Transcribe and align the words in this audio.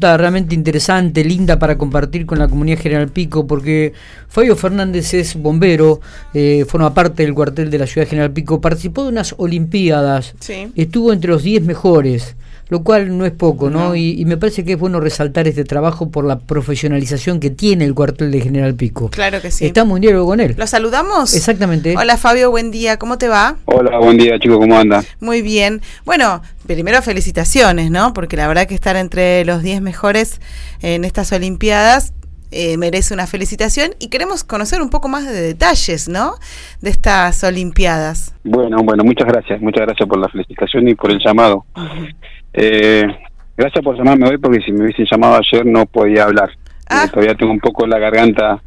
realmente 0.00 0.54
interesante, 0.54 1.24
linda 1.24 1.58
para 1.58 1.78
compartir 1.78 2.26
con 2.26 2.38
la 2.38 2.48
comunidad 2.48 2.78
General 2.78 3.08
Pico, 3.08 3.46
porque 3.46 3.92
Fabio 4.28 4.56
Fernández 4.56 5.14
es 5.14 5.34
bombero, 5.36 6.00
eh, 6.32 6.64
forma 6.68 6.92
parte 6.94 7.22
del 7.22 7.34
cuartel 7.34 7.70
de 7.70 7.78
la 7.78 7.86
ciudad 7.86 8.06
General 8.06 8.30
Pico, 8.32 8.60
participó 8.60 9.04
de 9.04 9.08
unas 9.10 9.34
Olimpiadas, 9.38 10.34
estuvo 10.74 11.12
entre 11.12 11.30
los 11.30 11.42
10 11.42 11.62
mejores 11.64 12.36
lo 12.68 12.82
cual 12.82 13.16
no 13.16 13.26
es 13.26 13.32
poco, 13.32 13.70
¿no? 13.70 13.94
Y, 13.94 14.24
me 14.24 14.36
parece 14.36 14.64
que 14.64 14.72
es 14.72 14.78
bueno 14.78 15.00
resaltar 15.00 15.46
este 15.46 15.64
trabajo 15.64 16.10
por 16.10 16.24
la 16.24 16.38
profesionalización 16.38 17.40
que 17.40 17.50
tiene 17.50 17.84
el 17.84 17.94
cuartel 17.94 18.30
de 18.30 18.40
General 18.40 18.74
Pico. 18.74 19.10
Claro 19.10 19.40
que 19.40 19.50
sí. 19.50 19.66
Estamos 19.66 19.96
en 19.96 20.02
diálogo 20.02 20.26
con 20.26 20.40
él. 20.40 20.54
¿Lo 20.56 20.66
saludamos? 20.66 21.34
Exactamente. 21.34 21.94
Hola 21.96 22.16
Fabio, 22.16 22.50
buen 22.50 22.70
día, 22.70 22.98
¿cómo 22.98 23.18
te 23.18 23.28
va? 23.28 23.56
Hola, 23.66 23.98
buen 23.98 24.16
día 24.16 24.38
chicos, 24.38 24.58
¿cómo 24.58 24.76
anda? 24.76 25.04
Muy 25.20 25.42
bien. 25.42 25.82
Bueno, 26.04 26.42
primero 26.66 27.02
felicitaciones, 27.02 27.90
¿no? 27.90 28.14
Porque 28.14 28.36
la 28.36 28.48
verdad 28.48 28.66
que 28.66 28.74
estar 28.74 28.96
entre 28.96 29.44
los 29.44 29.62
10 29.62 29.82
mejores 29.82 30.40
en 30.80 31.04
estas 31.04 31.32
Olimpiadas 31.32 32.12
eh, 32.56 32.76
merece 32.78 33.12
una 33.12 33.26
felicitación 33.26 33.96
y 33.98 34.10
queremos 34.10 34.44
conocer 34.44 34.80
un 34.80 34.88
poco 34.88 35.08
más 35.08 35.26
de 35.26 35.32
detalles, 35.32 36.08
¿no? 36.08 36.34
De 36.80 36.90
estas 36.90 37.42
Olimpiadas. 37.42 38.32
Bueno, 38.44 38.78
bueno, 38.84 39.02
muchas 39.02 39.26
gracias, 39.26 39.60
muchas 39.60 39.86
gracias 39.86 40.08
por 40.08 40.18
la 40.18 40.28
felicitación 40.28 40.86
y 40.88 40.94
por 40.94 41.10
el 41.10 41.18
llamado. 41.18 41.66
Eh, 42.54 43.04
gracias 43.56 43.84
por 43.84 43.96
llamarme 43.96 44.28
hoy 44.28 44.38
porque 44.38 44.60
si 44.60 44.72
me 44.72 44.84
hubiesen 44.84 45.06
llamado 45.10 45.36
ayer 45.36 45.66
no 45.66 45.86
podía 45.86 46.24
hablar. 46.24 46.50
Ah. 46.88 47.04
Eh, 47.04 47.10
todavía 47.10 47.34
tengo 47.34 47.52
un 47.52 47.60
poco 47.60 47.86
la 47.86 47.98
garganta 47.98 48.62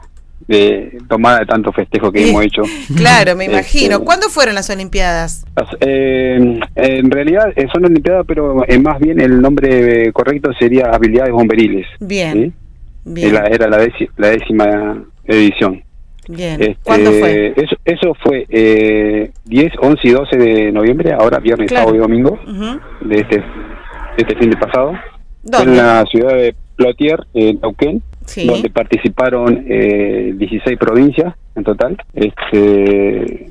de 0.48 1.00
tomada 1.10 1.40
de 1.40 1.46
tanto 1.46 1.72
festejo 1.72 2.12
que 2.12 2.30
hemos 2.30 2.44
hecho. 2.44 2.62
Claro, 2.96 3.36
me 3.36 3.46
imagino. 3.46 3.96
Este, 3.96 4.06
¿Cuándo 4.06 4.30
fueron 4.30 4.56
las 4.56 4.70
Olimpiadas? 4.70 5.46
Eh, 5.82 6.60
en 6.76 7.12
realidad 7.12 7.52
eh, 7.56 7.68
son 7.74 7.86
Olimpiadas, 7.86 8.26
pero 8.28 8.64
más 8.82 9.00
bien 9.00 9.20
el 9.20 9.42
nombre 9.42 10.12
correcto 10.14 10.52
sería 10.58 10.92
Habilidades 10.92 11.32
Bomberiles. 11.32 11.88
Bien. 12.00 12.54
Era, 13.16 13.68
la, 13.70 13.78
décima, 13.78 15.04
edición. 15.26 15.82
Bien. 16.28 16.62
Este, 16.62 16.78
¿Cuándo 16.84 17.12
fue? 17.14 17.54
Eso, 17.86 18.14
fue 18.22 18.46
eh, 18.50 19.32
10, 19.46 19.74
11 19.80 20.08
y 20.08 20.12
12 20.12 20.38
de 20.38 20.72
noviembre, 20.74 21.14
ahora 21.14 21.40
viernes, 21.40 21.72
sábado 21.72 21.96
y 21.96 22.00
domingo 22.00 22.38
de 23.02 23.16
este, 23.16 23.44
este 24.18 24.36
fin 24.36 24.50
de 24.50 24.58
pasado. 24.58 24.94
En 25.64 25.78
la 25.78 26.04
ciudad 26.06 26.36
de 26.36 26.56
Plotier, 26.76 27.26
en 27.34 27.60
Tauquén, 27.60 28.02
donde 28.46 28.70
participaron 28.70 29.66
eh, 29.68 30.34
16 30.36 30.78
provincias 30.78 31.34
en 31.56 31.64
total. 31.64 31.98
Este, 32.14 33.50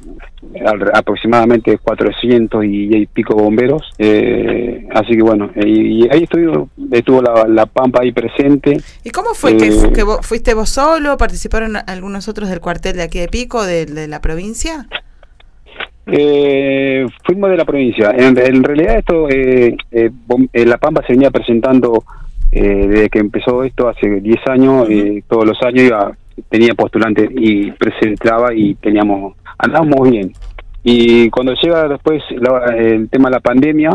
aproximadamente 0.94 1.78
400 1.78 2.64
y, 2.64 3.06
pico 3.06 3.34
bomberos. 3.34 3.82
Eh, 3.98 4.86
así 4.94 5.16
que 5.16 5.22
bueno, 5.22 5.50
y, 5.56 6.08
ahí 6.12 6.24
estuvo, 6.24 6.68
estuvo 6.90 7.22
la, 7.22 7.66
Pampa 7.66 8.00
ahí 8.02 8.12
presente. 8.12 8.78
¿Y 9.04 9.10
cómo 9.10 9.34
fue? 9.34 9.56
¿Que, 9.56 9.68
eh, 9.68 10.04
¿Fuiste 10.22 10.54
vos 10.54 10.70
solo? 10.70 11.16
¿Participaron 11.16 11.76
algunos 11.86 12.28
otros 12.28 12.48
del 12.48 12.60
cuartel 12.60 12.96
de 12.96 13.02
aquí 13.02 13.18
de 13.18 13.28
Pico, 13.28 13.64
de, 13.64 14.06
la 14.08 14.20
provincia? 14.20 14.86
Eh, 16.06 17.06
fuimos 17.24 17.50
de 17.50 17.56
la 17.56 17.64
provincia. 17.64 18.14
En, 18.16 18.62
realidad 18.62 18.98
esto, 18.98 19.28
eh, 19.28 19.76
La 20.52 20.78
Pampa 20.78 21.02
se 21.06 21.12
venía 21.12 21.30
presentando 21.30 22.04
desde 22.50 23.10
que 23.10 23.18
empezó 23.18 23.64
esto 23.64 23.88
hace 23.88 24.20
10 24.20 24.46
años, 24.46 24.88
todos 25.28 25.44
los 25.44 25.60
años 25.62 25.84
iba, 25.84 26.16
tenía 26.48 26.74
postulantes 26.74 27.28
y 27.36 27.70
presentaba 27.72 28.54
y 28.54 28.74
teníamos 28.76 29.34
andábamos 29.58 30.10
bien. 30.10 30.32
Y 30.82 31.28
cuando 31.30 31.54
llega 31.54 31.88
después 31.88 32.22
el 32.30 33.08
tema 33.08 33.28
de 33.28 33.34
la 33.34 33.40
pandemia, 33.40 33.90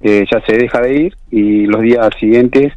eh, 0.00 0.24
ya 0.30 0.40
se 0.44 0.56
deja 0.56 0.80
de 0.80 0.94
ir 0.94 1.14
y 1.30 1.66
los 1.66 1.80
días 1.80 2.08
siguientes 2.18 2.72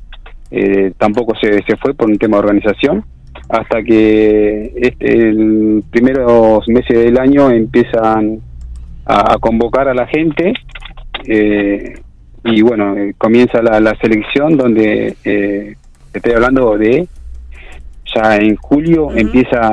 eh, 0.52 0.94
tampoco 0.97 1.34
se, 1.36 1.64
se 1.64 1.75
fue 1.78 1.94
por 1.94 2.08
un 2.08 2.17
tema 2.17 2.38
de 2.38 2.44
organización, 2.44 3.03
hasta 3.50 3.84
que 3.84 4.72
este, 4.75 5.12
el 5.12 5.84
primeros 5.89 6.67
meses 6.67 7.00
del 7.00 7.17
año 7.17 7.50
empiezan 7.50 8.39
a, 9.07 9.38
convocar 9.40 9.88
a 9.88 9.94
la 9.94 10.07
gente 10.07 10.53
eh, 11.25 12.00
y 12.44 12.62
bueno, 12.62 12.95
comienza 13.18 13.62
la, 13.62 13.79
la 13.79 13.95
selección 13.95 14.57
donde 14.57 15.16
estoy 16.13 16.31
hablando 16.34 16.78
de 16.78 17.07
ya 18.13 18.38
en 18.38 18.56
julio 18.56 19.12
empieza 19.13 19.72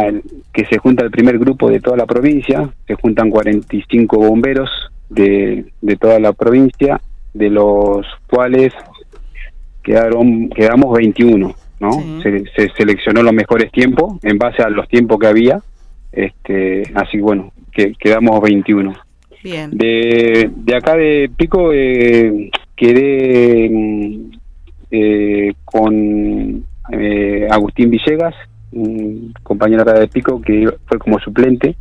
que 0.53 0.65
se 0.67 0.78
junta 0.78 1.05
el 1.05 1.11
primer 1.11 1.39
grupo 1.39 1.71
de 1.71 1.81
toda 1.81 1.97
la 1.97 2.06
provincia, 2.06 2.69
se 2.87 2.94
juntan 2.94 3.31
45 3.31 4.19
bomberos 4.19 4.71
de, 5.09 5.67
de 5.81 5.97
toda 5.97 6.19
la 6.19 6.33
provincia, 6.33 7.00
de 7.33 7.50
los 7.50 8.06
cuales 8.28 8.73
quedaron 9.83 10.49
quedamos 10.50 10.97
21, 10.97 11.55
¿no? 11.81 11.91
Se, 12.23 12.71
seleccionó 12.77 13.23
los 13.23 13.33
mejores 13.33 13.71
tiempos 13.71 14.19
en 14.23 14.39
base 14.39 14.62
a 14.62 14.71
los 14.71 14.89
tiempos 14.89 15.19
que 15.19 15.27
había, 15.27 15.61
este, 16.12 16.84
así 16.94 17.19
bueno, 17.19 17.53
que 17.73 17.93
quedamos 17.94 18.41
21. 18.41 18.94
Bien. 19.44 19.71
De, 19.77 20.50
de 20.56 20.75
acá 20.75 20.97
de 20.97 21.31
Pico 21.37 21.71
eh, 21.72 22.50
quedé 22.75 23.69
mm, 23.71 24.31
eh, 24.91 25.53
con 25.65 26.65
eh, 26.93 27.47
Agustín 27.50 27.91
Villegas, 27.91 28.34
un 28.72 29.34
compañero 29.43 29.84
de 29.84 30.09
Pico 30.09 30.41
que 30.41 30.69
fue 30.87 30.99
como 30.99 31.19
suplente. 31.21 31.77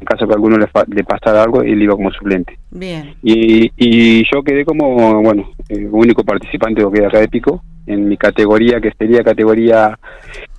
En 0.00 0.06
caso 0.06 0.28
que 0.28 0.32
a 0.32 0.36
alguno 0.36 0.58
le, 0.58 1.04
pasara 1.04 1.42
algo, 1.42 1.62
él 1.62 1.82
iba 1.82 1.96
como 1.96 2.12
suplente. 2.12 2.56
Bien. 2.70 3.14
Y, 3.20 3.72
y 3.76 4.22
yo 4.32 4.44
quedé 4.44 4.64
como, 4.64 5.20
bueno, 5.22 5.50
el 5.68 5.88
único 5.90 6.22
participante 6.22 6.84
que 6.92 7.04
acá 7.04 7.18
de 7.18 7.28
Pico, 7.28 7.64
en 7.86 8.06
mi 8.06 8.16
categoría, 8.16 8.80
que 8.80 8.92
sería 8.96 9.24
categoría 9.24 9.98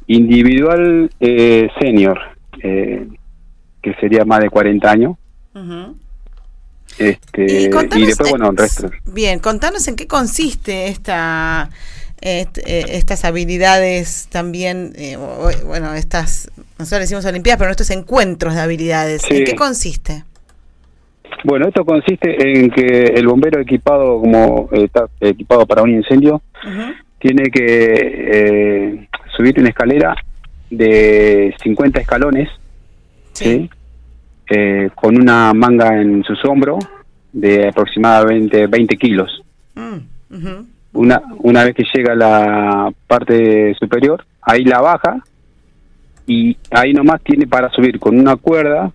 individual 0.07 1.09
eh, 1.19 1.69
senior, 1.79 2.19
eh, 2.61 3.07
que 3.81 3.93
sería 3.95 4.25
más 4.25 4.39
de 4.41 4.49
40 4.49 4.91
años. 4.91 5.15
Este, 6.99 7.45
y, 7.45 8.05
después, 8.05 8.29
bueno, 8.29 8.49
el 8.51 8.57
resto. 8.57 8.91
Bien, 9.05 9.39
contanos 9.39 9.87
en 9.87 9.95
qué 9.95 10.05
consiste 10.05 10.87
esta 10.87 11.69
eh, 12.21 12.47
estas 12.65 13.23
habilidades 13.23 14.27
también, 14.29 14.91
eh, 14.97 15.17
bueno, 15.65 15.93
estas, 15.93 16.51
nosotros 16.77 17.01
decimos 17.01 17.25
Olimpiadas, 17.25 17.59
pero 17.59 17.71
estos 17.71 17.89
encuentros 17.91 18.55
de 18.55 18.61
habilidades, 18.61 19.23
¿en 19.31 19.45
qué 19.45 19.55
consiste? 19.55 20.23
Bueno, 21.45 21.69
esto 21.69 21.85
consiste 21.85 22.35
en 22.41 22.69
que 22.71 23.13
el 23.15 23.25
bombero 23.25 23.61
equipado 23.61 24.19
como 24.19 24.67
eh, 24.73 24.83
está 24.83 25.05
equipado 25.21 25.65
para 25.65 25.81
un 25.81 25.91
incendio 25.91 26.41
tiene 27.19 27.49
que 27.51 29.07
subir 29.37 29.57
una 29.59 29.69
escalera 29.69 30.15
de 30.69 31.55
50 31.63 32.01
escalones, 32.01 32.49
sí. 33.31 33.69
Con 34.95 35.17
una 35.17 35.53
manga 35.53 36.01
en 36.01 36.23
su 36.23 36.33
hombros 36.49 36.85
de 37.31 37.67
aproximadamente 37.67 38.67
20 38.67 38.97
kilos. 38.97 39.43
Mm, 39.75 39.97
una, 40.93 41.21
una 41.39 41.63
vez 41.63 41.75
que 41.75 41.85
llega 41.93 42.13
a 42.13 42.15
la 42.15 42.91
parte 43.07 43.73
superior, 43.75 44.25
ahí 44.41 44.63
la 44.63 44.81
baja 44.81 45.17
y 46.25 46.57
ahí 46.71 46.93
nomás 46.93 47.21
tiene 47.21 47.47
para 47.47 47.69
subir 47.69 47.99
con 47.99 48.19
una 48.19 48.35
cuerda 48.35 48.91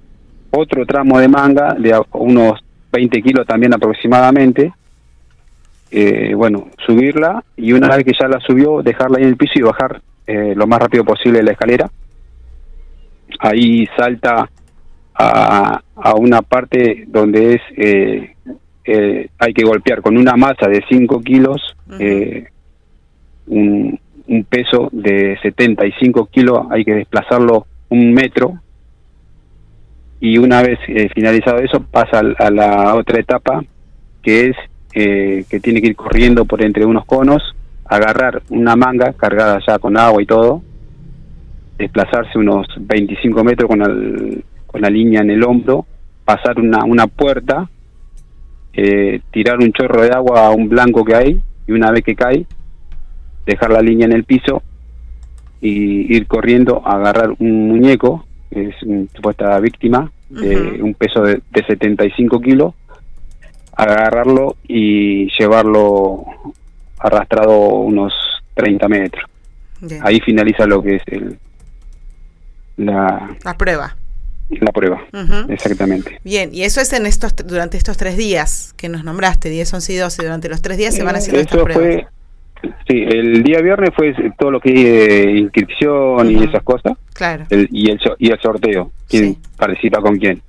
otro 0.50 0.86
tramo 0.86 1.18
de 1.18 1.28
manga 1.28 1.74
de 1.74 2.00
unos 2.12 2.60
20 2.92 3.22
kilos 3.22 3.46
también 3.46 3.74
aproximadamente. 3.74 4.72
Eh, 5.90 6.34
bueno, 6.34 6.68
subirla 6.84 7.44
y 7.56 7.72
una 7.72 7.88
vez 7.88 8.04
que 8.04 8.12
ya 8.18 8.26
la 8.28 8.40
subió, 8.40 8.82
dejarla 8.82 9.18
ahí 9.18 9.24
en 9.24 9.30
el 9.30 9.36
piso 9.36 9.52
y 9.56 9.62
bajar 9.62 10.00
eh, 10.26 10.54
lo 10.56 10.66
más 10.66 10.80
rápido 10.80 11.04
posible 11.04 11.42
la 11.42 11.52
escalera. 11.52 11.90
Ahí 13.40 13.86
salta 13.96 14.48
a, 15.14 15.80
a 15.94 16.14
una 16.14 16.42
parte 16.42 17.04
donde 17.06 17.54
es 17.54 17.60
eh, 17.76 18.34
eh, 18.86 19.28
hay 19.38 19.54
que 19.54 19.64
golpear 19.64 20.02
con 20.02 20.18
una 20.18 20.36
masa 20.36 20.68
de 20.68 20.84
5 20.86 21.22
kilos 21.22 21.74
eh, 21.98 22.48
un, 23.46 23.98
peso 24.48 24.88
de 24.92 25.38
75 25.42 26.26
kilos, 26.26 26.66
hay 26.70 26.84
que 26.84 26.94
desplazarlo 26.94 27.66
un 27.88 28.12
metro. 28.12 28.58
Y 30.20 30.38
una 30.38 30.62
vez 30.62 30.78
eh, 30.88 31.08
finalizado 31.14 31.58
eso 31.58 31.82
pasa 31.82 32.20
a 32.38 32.50
la 32.50 32.94
otra 32.94 33.20
etapa 33.20 33.62
que 34.22 34.48
es 34.48 34.56
que 34.92 35.60
tiene 35.60 35.80
que 35.80 35.88
ir 35.88 35.96
corriendo 35.96 36.44
por 36.44 36.62
entre 36.62 36.86
unos 36.86 37.04
conos, 37.04 37.42
agarrar 37.84 38.42
una 38.48 38.76
manga 38.76 39.12
cargada 39.12 39.58
ya 39.66 39.80
con 39.80 39.98
agua 39.98 40.22
y 40.22 40.26
todo, 40.26 40.62
desplazarse 41.76 42.38
unos 42.38 42.68
25 42.78 43.42
metros 43.42 43.68
con, 43.68 43.82
con 44.74 44.80
la 44.80 44.90
línea 44.90 45.20
en 45.20 45.30
el 45.30 45.44
hombro, 45.44 45.86
pasar 46.24 46.58
una, 46.58 46.82
una 46.84 47.06
puerta 47.06 47.70
eh, 48.72 49.20
tirar 49.30 49.60
un 49.60 49.72
chorro 49.72 50.02
de 50.02 50.10
agua 50.10 50.46
a 50.46 50.50
un 50.50 50.68
blanco 50.68 51.04
que 51.04 51.14
hay 51.14 51.40
y 51.68 51.70
una 51.70 51.92
vez 51.92 52.02
que 52.02 52.16
cae, 52.16 52.44
dejar 53.46 53.70
la 53.70 53.80
línea 53.80 54.06
en 54.06 54.12
el 54.14 54.24
piso 54.24 54.64
y 55.60 56.12
ir 56.12 56.26
corriendo 56.26 56.82
a 56.84 56.96
agarrar 56.96 57.36
un 57.38 57.68
muñeco, 57.68 58.26
que 58.50 58.70
es 58.70 58.82
una 58.82 59.06
supuesta 59.14 59.60
víctima, 59.60 60.10
de 60.28 60.82
un 60.82 60.94
peso 60.94 61.22
de, 61.22 61.40
75 61.54 62.40
kilos, 62.40 62.74
agarrarlo 63.76 64.56
y 64.66 65.30
llevarlo 65.38 66.24
arrastrado 66.98 67.56
unos 67.76 68.12
30 68.54 68.88
metros. 68.88 69.30
Ahí 70.02 70.18
finaliza 70.18 70.66
lo 70.66 70.82
que 70.82 70.96
es 70.96 71.02
el, 71.06 71.38
la, 72.76 73.36
la 73.44 73.56
prueba. 73.56 73.94
La 74.50 74.72
prueba, 74.72 75.02
exactamente. 75.48 76.20
Bien, 76.22 76.50
y 76.52 76.64
eso 76.64 76.80
es 76.80 76.92
en 76.92 77.06
estos 77.06 77.34
durante 77.36 77.76
estos 77.76 77.96
tres 77.96 78.16
días 78.16 78.74
que 78.76 78.88
nos 78.88 79.02
nombraste, 79.02 79.48
10, 79.48 79.72
11 79.74 79.92
y 79.92 79.96
12, 79.96 80.22
durante 80.22 80.48
los 80.48 80.60
tres 80.60 80.76
días 80.76 80.94
se 80.94 81.02
van 81.02 81.16
haciendo 81.16 81.40
estas 81.40 81.62
pruebas. 81.62 82.06
sí, 82.86 83.04
el 83.08 83.42
día 83.42 83.60
viernes 83.60 83.90
fue 83.96 84.14
todo 84.38 84.50
lo 84.50 84.60
que 84.60 84.70
eh, 84.70 85.38
inscripción 85.38 86.30
y 86.30 86.44
esas 86.44 86.62
cosas. 86.62 86.92
Claro. 87.14 87.46
y, 87.50 87.90
el, 87.90 87.98
y 88.18 88.30
el 88.30 88.40
sorteo, 88.40 88.92
quién 89.08 89.36
participa 89.56 90.00
con 90.00 90.18
quién. 90.18 90.42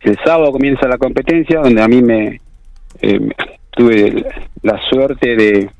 El 0.00 0.16
sábado 0.24 0.52
comienza 0.52 0.88
la 0.88 0.98
competencia 0.98 1.60
donde 1.60 1.82
a 1.82 1.88
mí 1.88 2.02
me 2.02 2.40
eh, 3.00 3.28
tuve 3.70 4.24
la 4.62 4.80
suerte 4.88 5.36
de, 5.36 5.70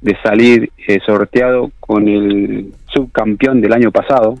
de 0.00 0.16
salir 0.22 0.70
eh, 0.86 1.00
sorteado 1.04 1.72
con 1.80 2.08
el 2.08 2.72
subcampeón 2.92 3.60
del 3.60 3.72
año 3.72 3.90
pasado. 3.90 4.38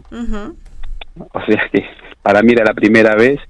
O 1.16 1.40
sea 1.46 1.68
que 1.72 1.84
para 2.22 2.42
mí 2.42 2.52
era 2.52 2.64
la 2.64 2.74
primera 2.74 3.14
vez 3.14 3.40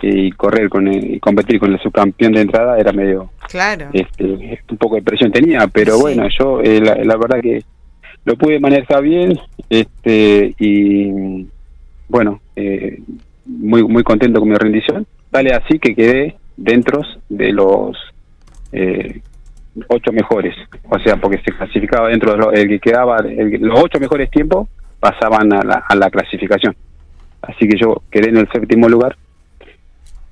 y 0.00 0.32
correr 0.32 0.68
con 0.68 0.92
y 0.92 1.20
competir 1.20 1.60
con 1.60 1.72
el 1.72 1.80
subcampeón 1.80 2.32
de 2.32 2.40
entrada 2.40 2.78
era 2.78 2.92
medio 2.92 3.30
claro. 3.48 3.88
este, 3.92 4.24
un 4.70 4.76
poco 4.78 4.96
de 4.96 5.02
presión 5.02 5.30
tenía 5.30 5.66
pero 5.68 5.98
bueno 5.98 6.26
yo 6.28 6.60
eh, 6.60 6.80
la, 6.80 7.16
verdad 7.16 7.40
que 7.40 7.62
lo 8.24 8.36
pude 8.36 8.58
manejar 8.58 9.02
bien 9.02 9.38
este 9.68 10.54
y 10.58 11.46
bueno 12.08 12.40
eh, 12.56 12.98
muy 13.46 13.82
muy 13.84 14.02
contento 14.02 14.40
con 14.40 14.48
mi 14.48 14.56
rendición. 14.56 15.06
Vale 15.30 15.52
así 15.52 15.78
que 15.78 15.94
quedé 15.94 16.36
dentro 16.56 17.00
de 17.28 17.52
los 17.52 17.96
eh, 18.72 19.20
ocho 19.88 20.12
mejores 20.12 20.54
o 20.88 20.98
sea 20.98 21.16
porque 21.16 21.38
se 21.38 21.52
clasificaba 21.52 22.08
dentro 22.08 22.32
de 22.32 22.38
los, 22.38 22.54
el 22.54 22.68
que 22.68 22.78
quedaba 22.78 23.22
los 23.22 23.80
ocho 23.80 23.98
mejores 23.98 24.30
tiempos 24.30 24.68
pasaban 25.00 25.52
a 25.52 25.62
la, 25.62 25.84
a 25.88 25.94
la 25.94 26.10
clasificación 26.10 26.76
Así 27.42 27.68
que 27.68 27.76
yo 27.76 28.02
quedé 28.10 28.28
en 28.28 28.38
el 28.38 28.48
séptimo 28.50 28.88
lugar 28.88 29.16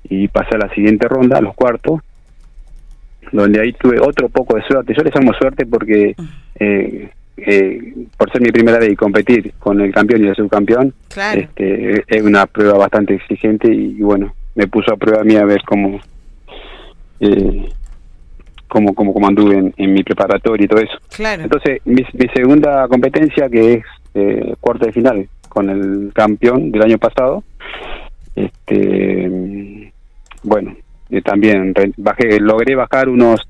y 0.03 0.27
pasé 0.27 0.55
a 0.55 0.59
la 0.59 0.73
siguiente 0.73 1.07
ronda, 1.07 1.37
a 1.37 1.41
los 1.41 1.53
cuartos, 1.53 2.01
donde 3.31 3.61
ahí 3.61 3.73
tuve 3.73 3.99
otro 3.99 4.29
poco 4.29 4.55
de 4.55 4.63
suerte. 4.63 4.93
Yo 4.95 5.03
les 5.03 5.13
llamo 5.13 5.33
suerte 5.33 5.65
porque 5.65 6.15
eh, 6.55 7.09
eh, 7.37 7.93
por 8.17 8.31
ser 8.31 8.41
mi 8.41 8.51
primera 8.51 8.77
vez 8.77 8.91
y 8.91 8.95
competir 8.95 9.53
con 9.59 9.81
el 9.81 9.93
campeón 9.93 10.23
y 10.23 10.27
el 10.27 10.35
subcampeón, 10.35 10.93
este, 11.35 12.03
es 12.07 12.21
una 12.21 12.45
prueba 12.45 12.77
bastante 12.77 13.15
exigente 13.15 13.73
y, 13.73 14.01
bueno, 14.01 14.33
me 14.55 14.67
puso 14.67 14.93
a 14.93 14.97
prueba 14.97 15.21
a 15.21 15.23
mí 15.23 15.35
a 15.35 15.45
ver 15.45 15.61
cómo, 15.65 15.99
eh, 17.19 17.69
cómo, 18.67 18.93
cómo, 18.93 19.27
anduve 19.27 19.71
en, 19.75 19.93
mi 19.93 20.03
preparatorio 20.03 20.65
y 20.65 20.67
todo 20.67 20.81
eso. 20.81 20.97
Entonces, 21.43 21.81
mi, 21.85 22.03
mi 22.13 22.27
segunda 22.33 22.87
competencia, 22.87 23.49
que 23.49 23.73
es 23.73 23.83
eh, 24.13 24.53
cuarto 24.59 24.85
de 24.85 24.91
final, 24.91 25.27
con 25.51 25.69
el 25.69 26.11
campeón 26.13 26.71
del 26.71 26.83
año 26.83 26.97
pasado. 26.97 27.43
Este, 28.35 29.91
bueno, 30.43 30.75
también 31.25 31.73
bajé, 31.97 32.39
logré 32.39 32.75
bajar 32.75 33.09
unos 33.09 33.41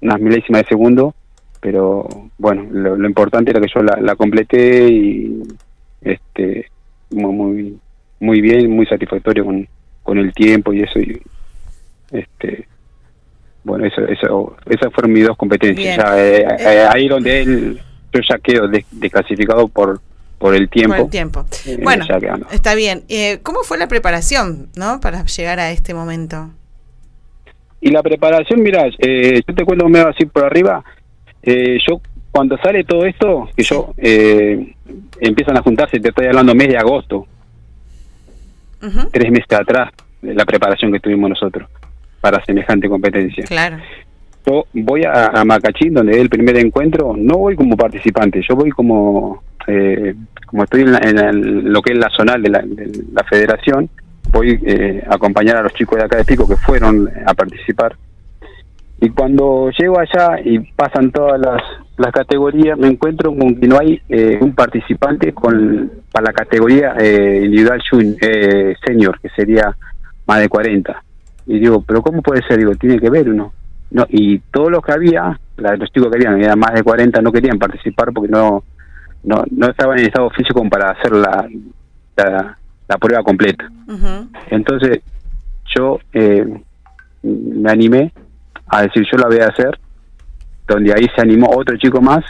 unas 0.00 0.18
milésimas 0.18 0.62
de 0.62 0.68
segundo, 0.68 1.14
pero 1.60 2.08
bueno, 2.38 2.66
lo, 2.72 3.06
importante 3.06 3.50
era 3.50 3.60
que 3.60 3.68
yo 3.72 3.82
la, 3.82 4.16
completé 4.16 4.88
y 4.88 5.42
este 6.00 6.66
muy 7.10 7.78
muy 8.18 8.40
bien, 8.40 8.74
muy 8.74 8.86
satisfactorio 8.86 9.44
con, 9.44 9.68
con 10.02 10.18
el 10.18 10.32
tiempo 10.32 10.72
y 10.72 10.82
eso 10.82 10.98
y 10.98 11.20
este 12.10 12.66
bueno, 13.62 13.84
eso, 13.84 14.00
eso 14.06 14.56
esas 14.66 14.92
fueron 14.92 15.12
mis 15.12 15.26
dos 15.26 15.36
competencias. 15.36 15.98
Eh, 16.16 16.46
eh, 16.58 16.86
ahí 16.90 17.06
donde 17.08 17.42
él 17.42 17.80
yo 18.12 18.20
ya 18.28 18.38
quedo 18.38 18.68
desclasificado 18.68 19.68
por 19.68 20.00
por 20.42 20.56
el 20.56 20.68
tiempo. 20.68 20.96
Por 20.96 21.04
el 21.04 21.10
tiempo. 21.10 21.46
Eh, 21.66 21.78
bueno, 21.82 22.04
está 22.50 22.74
bien. 22.74 23.04
Eh, 23.08 23.38
¿Cómo 23.44 23.60
fue 23.62 23.78
la 23.78 23.86
preparación, 23.86 24.70
no, 24.76 25.00
para 25.00 25.24
llegar 25.24 25.60
a 25.60 25.70
este 25.70 25.94
momento? 25.94 26.50
Y 27.80 27.90
la 27.90 28.02
preparación, 28.02 28.60
mira, 28.60 28.86
eh, 28.98 29.40
yo 29.46 29.54
te 29.54 29.64
cuento 29.64 29.88
medio 29.88 30.08
así 30.08 30.26
por 30.26 30.44
arriba. 30.44 30.84
yo 31.44 32.00
cuando 32.32 32.56
sale 32.58 32.82
todo 32.82 33.04
esto, 33.04 33.48
que 33.56 33.62
yo 33.62 33.94
empiezan 35.20 35.56
a 35.56 35.62
juntarse, 35.62 36.00
te 36.00 36.08
estoy 36.08 36.26
hablando 36.26 36.54
mes 36.54 36.68
de 36.68 36.78
agosto, 36.78 37.26
tres 39.12 39.30
meses 39.30 39.52
atrás, 39.52 39.92
de 40.20 40.34
la 40.34 40.44
preparación 40.44 40.92
que 40.92 40.98
tuvimos 40.98 41.30
nosotros 41.30 41.68
para 42.20 42.44
semejante 42.44 42.88
competencia. 42.88 43.44
Claro. 43.44 43.78
Yo 44.46 44.66
voy 44.72 45.04
a, 45.04 45.26
a 45.26 45.44
Macachín, 45.44 45.94
donde 45.94 46.12
es 46.12 46.18
el 46.18 46.28
primer 46.28 46.56
encuentro, 46.56 47.14
no 47.16 47.38
voy 47.38 47.54
como 47.54 47.76
participante, 47.76 48.42
yo 48.48 48.56
voy 48.56 48.70
como 48.70 49.42
eh, 49.66 50.14
como 50.52 50.64
estoy 50.64 50.82
en, 50.82 51.72
lo 51.72 51.80
que 51.80 51.94
es 51.94 51.98
la 51.98 52.10
zonal 52.10 52.42
de 52.42 52.50
la, 52.50 53.24
federación, 53.24 53.88
voy 54.30 54.60
eh, 54.64 55.02
a 55.08 55.14
acompañar 55.14 55.56
a 55.56 55.62
los 55.62 55.72
chicos 55.72 55.98
de 55.98 56.04
acá 56.04 56.18
de 56.18 56.26
Pico 56.26 56.46
que 56.46 56.56
fueron 56.56 57.08
a 57.26 57.32
participar. 57.32 57.96
Y 59.00 59.08
cuando 59.10 59.70
llego 59.70 59.98
allá 59.98 60.38
y 60.44 60.60
pasan 60.60 61.10
todas 61.10 61.40
las, 61.40 62.12
categorías, 62.12 62.78
me 62.78 62.88
encuentro 62.88 63.34
con 63.34 63.58
que 63.58 63.66
no 63.66 63.78
hay 63.78 64.00
eh, 64.08 64.38
un 64.40 64.54
participante 64.54 65.32
con 65.32 65.90
para 66.12 66.26
la 66.26 66.32
categoría 66.32 66.94
eh, 66.98 67.42
individual 67.44 67.80
eh, 68.20 68.74
senior, 68.84 69.18
que 69.20 69.28
sería 69.30 69.74
más 70.26 70.40
de 70.40 70.48
40. 70.48 71.02
Y 71.46 71.60
digo, 71.60 71.82
¿pero 71.82 72.02
cómo 72.02 72.20
puede 72.22 72.46
ser? 72.46 72.58
Digo, 72.58 72.74
tiene 72.74 72.98
que 72.98 73.08
ver 73.08 73.28
uno. 73.28 73.52
No, 73.90 74.06
y 74.08 74.38
todos 74.38 74.70
los 74.70 74.82
que 74.82 74.92
había, 74.92 75.38
los 75.56 75.92
chicos 75.92 76.10
que 76.10 76.18
habían, 76.18 76.42
eran 76.42 76.58
más 76.58 76.74
de 76.74 76.82
40, 76.82 77.22
no 77.22 77.32
querían 77.32 77.58
participar 77.58 78.12
porque 78.12 78.30
no 78.30 78.62
no, 79.24 79.44
no 79.50 79.68
estaba 79.68 79.94
en 79.96 80.06
estado 80.06 80.30
físico 80.30 80.58
como 80.58 80.70
para 80.70 80.90
hacer 80.90 81.12
la, 81.12 81.48
la, 82.16 82.98
prueba 82.98 83.22
completa. 83.22 83.64
Entonces 84.50 85.00
yo 85.74 85.98
eh, 86.12 86.44
me 87.22 87.70
animé 87.70 88.12
a 88.66 88.82
decir 88.82 89.06
yo 89.10 89.18
la 89.18 89.28
voy 89.28 89.38
a 89.38 89.48
hacer, 89.48 89.78
donde 90.66 90.92
ahí 90.92 91.06
se 91.14 91.22
animó 91.22 91.50
otro 91.56 91.76
chico 91.76 92.00
más, 92.00 92.24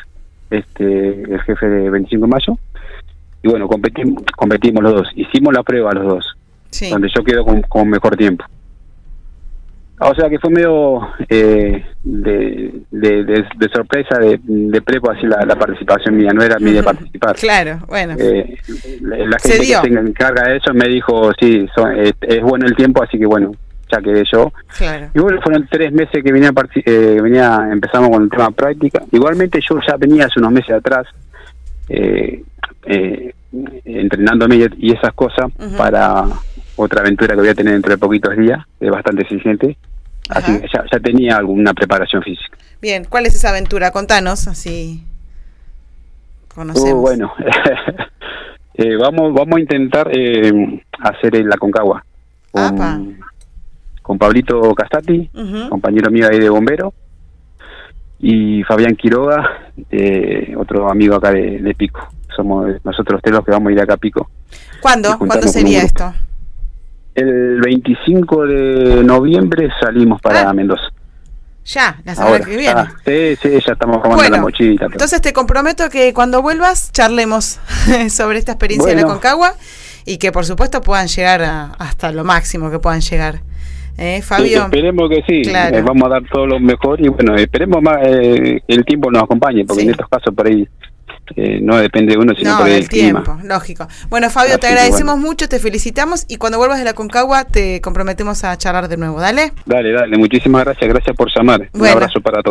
este 0.50 1.22
el 1.22 1.40
jefe 1.42 1.66
de 1.66 1.90
25 1.90 2.26
de 2.26 2.30
mayo, 2.30 2.58
y 3.42 3.48
bueno, 3.48 3.66
competimos, 3.66 4.22
competimos 4.36 4.82
los 4.82 4.94
dos, 4.94 5.08
hicimos 5.16 5.52
la 5.52 5.62
prueba 5.62 5.92
los 5.92 6.06
dos, 6.06 6.36
donde 6.90 7.08
yo 7.14 7.24
quedo 7.24 7.44
con, 7.44 7.62
con 7.62 7.88
mejor 7.88 8.16
tiempo. 8.16 8.44
O 10.04 10.14
sea 10.14 10.28
que 10.28 10.38
fue 10.38 10.50
medio 10.50 11.00
eh, 11.28 11.84
de, 12.02 12.72
de, 12.90 13.68
sorpresa, 13.72 14.18
de, 14.18 14.40
de 14.42 14.82
prepo 14.82 15.10
así 15.10 15.26
la, 15.26 15.56
participación 15.56 16.16
mía, 16.16 16.30
no 16.32 16.42
era 16.42 16.58
mi 16.58 16.72
de 16.72 16.82
participar. 16.82 17.36
Claro, 17.36 17.78
bueno. 17.88 18.14
Eh, 18.18 18.56
la 19.00 19.38
gente 19.38 19.58
que 19.58 19.64
se 19.64 19.88
encarga 19.88 20.48
de 20.48 20.56
eso 20.56 20.74
me 20.74 20.88
dijo, 20.88 21.30
sí, 21.38 21.66
es, 22.20 22.42
bueno 22.42 22.66
el 22.66 22.74
tiempo, 22.74 23.02
así 23.02 23.18
que 23.18 23.26
bueno, 23.26 23.52
ya 23.90 24.00
quedé 24.00 24.24
yo. 24.30 24.52
Claro. 24.76 25.08
Y 25.14 25.20
bueno, 25.20 25.40
fueron 25.42 25.66
tres 25.70 25.92
meses 25.92 26.22
que 26.22 26.32
venía, 26.32 26.52
eh, 26.84 27.18
venía 27.22 27.68
empezamos 27.70 28.10
con 28.10 28.24
el 28.24 28.30
tema 28.30 28.50
práctica. 28.50 29.02
Igualmente 29.12 29.60
yo 29.60 29.78
ya 29.86 29.96
venía 29.96 30.26
hace 30.26 30.40
unos 30.40 30.52
meses 30.52 30.74
atrás 30.74 31.06
eh, 31.88 32.42
eh, 32.86 33.34
entrenándome 33.84 34.68
y 34.78 34.92
esas 34.92 35.12
cosas 35.12 35.52
para 35.76 36.24
otra 36.76 37.02
aventura 37.02 37.34
que 37.34 37.40
voy 37.40 37.50
a 37.50 37.54
tener 37.54 37.74
dentro 37.74 37.92
de 37.92 37.98
poquitos 37.98 38.36
días, 38.36 38.64
es 38.80 38.90
bastante 38.90 39.22
exigente. 39.22 39.76
Así 40.34 40.60
que 40.60 40.68
ya, 40.72 41.00
tenía 41.00 41.36
alguna 41.36 41.72
preparación 41.74 42.22
física. 42.22 42.56
Bien, 42.80 43.04
¿cuál 43.08 43.26
es 43.26 43.34
esa 43.34 43.50
aventura? 43.50 43.90
Contanos, 43.90 44.48
así 44.48 45.04
conocemos. 46.54 46.92
Uh, 46.92 47.00
bueno, 47.00 47.32
eh, 48.74 48.96
vamos, 48.96 49.32
vamos 49.32 49.56
a 49.56 49.60
intentar 49.60 50.08
eh, 50.12 50.82
hacer 51.00 51.44
la 51.44 51.56
Concagua. 51.56 52.04
Con, 52.50 53.18
con 54.02 54.18
Pablito 54.18 54.74
Castati, 54.74 55.30
compañero 55.70 56.10
mío 56.10 56.28
ahí 56.30 56.38
de 56.38 56.50
bombero, 56.50 56.92
y 58.22 58.62
Fabián 58.62 58.94
Quiroga, 58.94 59.72
eh, 59.90 60.54
otro 60.56 60.90
amigo 60.90 61.16
acá 61.16 61.32
de, 61.32 61.74
Pico. 61.76 62.08
Somos 62.34 62.72
nosotros 62.84 63.20
tres 63.22 63.34
los 63.34 63.44
que 63.44 63.50
vamos 63.50 63.70
a 63.70 63.72
ir 63.72 63.80
acá 63.80 63.94
a 63.94 63.96
Pico. 63.96 64.30
¿Cuándo? 64.80 65.18
¿Cuándo 65.18 65.48
sería 65.48 65.82
esto? 65.82 66.12
El 67.14 67.60
25 67.60 68.46
de 68.46 69.04
noviembre 69.04 69.68
salimos 69.80 70.20
para 70.20 70.48
ah. 70.48 70.52
Mendoza. 70.52 70.90
Ya, 71.64 72.00
la 72.04 72.14
semana 72.14 72.44
que 72.44 72.56
viene. 72.56 72.82
sí, 73.04 73.36
sí, 73.40 73.50
ya 73.64 73.74
estamos 73.74 74.02
formando 74.02 74.28
la 74.28 74.40
mochila. 74.40 74.86
Entonces 74.90 75.20
te 75.20 75.32
comprometo 75.32 75.88
que 75.90 76.12
cuando 76.12 76.42
vuelvas 76.42 76.90
charlemos 76.90 77.60
sobre 78.08 78.38
esta 78.38 78.52
experiencia 78.52 78.94
de 78.94 79.02
la 79.02 79.06
Concagua 79.06 79.54
y 80.04 80.18
que 80.18 80.32
por 80.32 80.44
supuesto 80.44 80.80
puedan 80.80 81.06
llegar 81.06 81.42
hasta 81.78 82.10
lo 82.10 82.24
máximo 82.24 82.70
que 82.70 82.80
puedan 82.80 83.00
llegar. 83.00 83.42
¿Eh, 83.98 84.22
Fabio? 84.22 84.64
esperemos 84.64 85.10
que 85.10 85.22
sí, 85.26 85.42
eh, 85.50 85.82
vamos 85.82 86.04
a 86.06 86.08
dar 86.08 86.22
todo 86.32 86.46
lo 86.46 86.58
mejor 86.58 86.98
y 87.00 87.08
bueno, 87.08 87.36
esperemos 87.36 87.82
más 87.82 87.98
eh, 88.02 88.60
que 88.66 88.74
el 88.74 88.84
tiempo 88.86 89.10
nos 89.10 89.22
acompañe, 89.22 89.66
porque 89.66 89.82
en 89.82 89.90
estos 89.90 90.08
casos 90.08 90.34
por 90.34 90.46
ahí 90.46 90.66
no 91.60 91.76
depende 91.76 92.12
de 92.12 92.18
uno, 92.18 92.34
sino 92.34 92.58
por 92.58 92.68
el 92.68 92.88
tiempo, 92.88 93.38
lógico. 93.44 93.86
Bueno, 94.08 94.30
Fabio, 94.30 94.58
te 94.58 94.66
agradecemos 94.66 95.18
mucho, 95.18 95.48
te 95.48 95.58
felicitamos 95.58 96.24
y 96.28 96.36
cuando 96.36 96.58
vuelvas 96.58 96.78
de 96.78 96.84
la 96.84 96.94
Concagua 96.94 97.44
te 97.44 97.80
comprometemos 97.80 98.44
a 98.44 98.56
charlar 98.56 98.88
de 98.88 98.96
nuevo, 98.96 99.20
dale. 99.20 99.52
Dale, 99.64 99.92
dale, 99.92 100.18
muchísimas 100.18 100.64
gracias, 100.64 100.88
gracias 100.88 101.16
por 101.16 101.30
llamar. 101.34 101.68
Un 101.72 101.86
abrazo 101.86 102.20
para 102.20 102.42
todos. 102.42 102.50